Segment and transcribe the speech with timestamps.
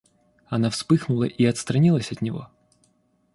[0.47, 2.49] Она вспыхнула и отстранилась от него.